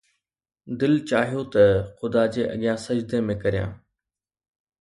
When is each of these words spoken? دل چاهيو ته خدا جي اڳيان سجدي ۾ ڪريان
دل 0.79 0.93
چاهيو 1.09 1.43
ته 1.53 1.63
خدا 1.97 2.23
جي 2.33 2.43
اڳيان 2.53 2.77
سجدي 2.85 3.19
۾ 3.31 3.35
ڪريان 3.43 3.71